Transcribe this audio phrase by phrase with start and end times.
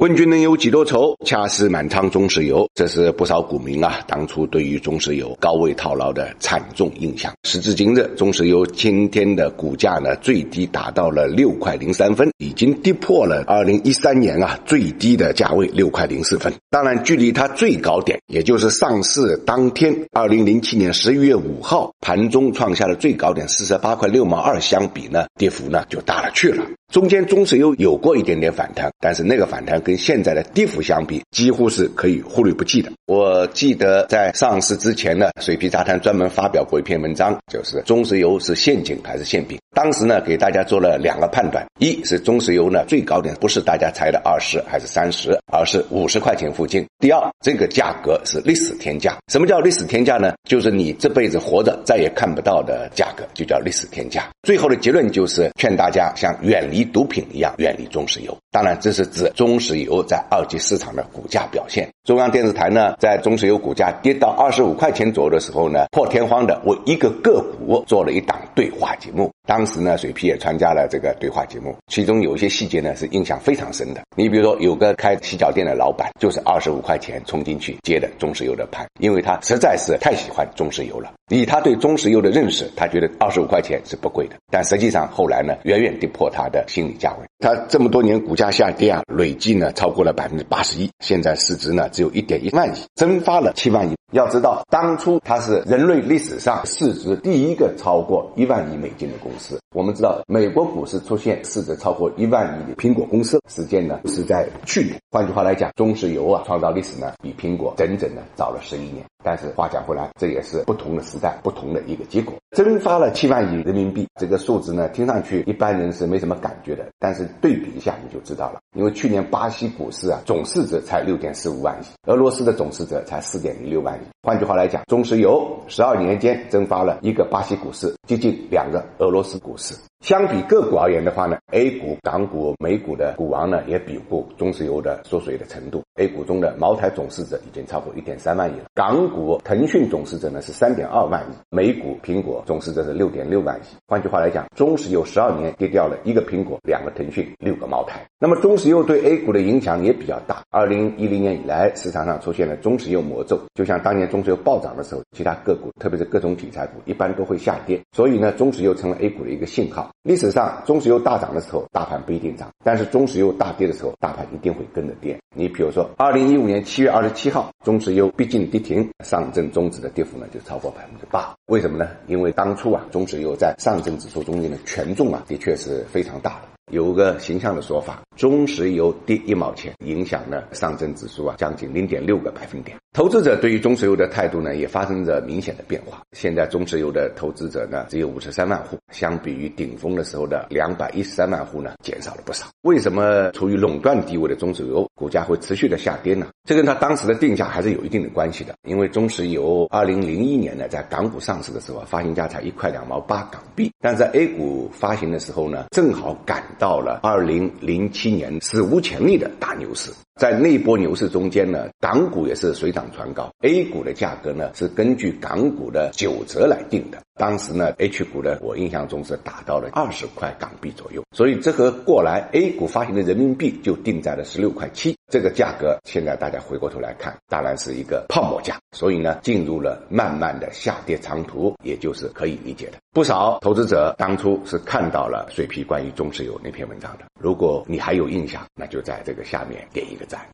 [0.00, 1.14] 问君能有几多愁？
[1.24, 2.68] 恰似满仓中石油。
[2.74, 7.32] 这是不少股民啊，当初对于中石油高位套牢的惨重印象。
[7.44, 16.52] 时至今日，中石油今天的股价呢，最低达到了六块零三分，已经跌破了二零一三年啊最低的价位六块零四分。
[16.70, 26.66] 当然，距离它最高点，也就是上市当天二零零七年十一月五号盘中创下的最高点四十八块六毛二相比呢，跌幅呢就大了去了。
[26.92, 32.90] 中间中石油有过一点点反弹，但是那个反弹跟现在的跌幅相比，几乎是可以忽略不计的。
[33.06, 39.58] 我记得在上市之前呢，水皮杂谈专门发表过一篇文章，就是中石油是陷阱还是馅饼。
[39.74, 49.16] 当时呢，给大家做了两个判断：一是中石油呢最高点不是大家猜的二十还是三十，而是五十块钱附近；第二，这个价格是历史天价。
[49.32, 50.32] 什么叫历史天价呢？
[50.48, 54.28] 就是你这辈子活着再也看不到的价格，就叫历史天价。
[54.44, 58.36] 最后的结论就是劝大家像远离毒品一样远离中石油。
[58.52, 61.88] 当然，这是指中石油在二级市场的股价表现。
[62.04, 69.32] 中央电视台呢，在中石油股价跌到二十五块钱左右的时候呢，破天荒的为一个个股做了一档对话节目。
[69.46, 74.00] 当时呢，水皮也参加了这个对话节目，其中有一些细节呢是印象非常深的。
[74.16, 81.12] 你比如说，有个开洗脚店的老板，就是二十五块钱冲进去接的中石油的盘，因为他实在是太喜欢中石油了。
[81.28, 84.36] 以他对中石油的认识，他觉得二十五块钱是不贵的。
[84.50, 87.26] 但实际上后来呢，远远跌破他的心理价位。
[87.38, 93.94] 它这么多年股价下跌啊，累计呢超过了百分之八十一，现在市值呢只有一点一万亿，蒸发了七万亿。
[94.12, 99.58] 要知道，当初它是人类历史上市值第一个超过一万亿美金的公司。
[99.74, 104.96] 我们知道，美国股市出现市值超过一万亿的苹果公司，时间呢是在去年。
[105.10, 109.04] 换句话来讲，中石油啊创造历史呢比苹果整整呢早了十一年。
[109.24, 112.34] 但是话讲回来，这也是不同的时代，不同的一个结果。
[112.54, 118.60] 蒸发了七万亿人民币，这个数字呢听上去一般人是没什么感觉的，但是对比一下你就知道了。
[118.76, 124.02] 因为去年巴西股市啊总市值才六点四五万亿，俄罗斯的总市值才四点零六万亿。
[124.22, 129.74] 换句话来讲，中石油十二年间蒸发了一个巴西股市，接近两个俄罗斯股市。
[130.04, 135.82] 相比个股而言的话呢，A 股、港股、美股的股王呢也比不过中石油的缩水的程度。
[135.94, 143.62] A 股中的茅台总市值已经超过一点三万亿了，港股腾讯总市值呢是三点二万亿，美股苹果总市值是六点六万亿。
[143.86, 148.04] 换句话来讲，中石油十二年跌掉了一个苹果、两个腾讯、六个茅台。
[148.18, 150.42] 那么中石油对 A 股的影响也比较大。
[150.50, 157.80] 二零一零年以来，市场上出现了中石油魔咒，就像当年中石油暴涨的时候，其他个股，特别是各种题材股，一般都会下跌。
[157.92, 159.90] 所以呢，中石油成了 A 股的一个信号。
[160.02, 165.18] 历史上，中石油大涨的时候，大盘不一定涨；但是中石油大跌的时候，大盘一定会跟着跌。
[165.34, 171.34] 你比如说，二零一五年七月二十七号，中石油逼近跌停，上证综指的跌幅呢就超过百分之八。
[171.46, 171.88] 为什么呢？
[172.06, 176.48] 因为当初啊，中石油在上证指数中间的权重啊，的确是非常大的。
[176.70, 182.76] 有个形象的说法，中石油跌一毛钱，影响了上证指数啊将近零点六个百分点。
[182.94, 186.00] 投资者对于中石油的态度呢，也发生着明显的变化。
[186.12, 192.46] 现在中石油的投资者呢，只有五十三万户，相比于顶峰的时候的两百一十三万户呢，减少了不少。
[192.62, 196.28] 为什么处于垄断地位的中石油股价会持续的下跌呢？
[196.44, 198.54] 这跟它当时的定价还是有一定的关系的。
[198.62, 206.74] 因为中石油二零零一年呢，在港股上市的时候，发行价才一块两毛八港币，但在 A 股发行的时候呢，正好赶到。
[206.84, 216.98] 了二零零七年史无前例的大牛市，在那波牛市中间呢，港股也是水涨船高，A 股的价格呢是根据港股的九折来定的。
[217.18, 232.78] 当时呢，H 股呢，我印象中是达到了二十块港币左右，所以这和过来 A 股发行的人民币就定在了十六块七，这个价格现在大家回过头来看，当然是一个泡沫价，所以呢，进入了慢慢的下跌长途，也就是可以理解的。
[232.92, 237.04] 不少投资者当初是看到了水皮关于中石油那篇文章的。
[237.20, 240.24] 如果你还有印象，那就在这个下面点一个个赞。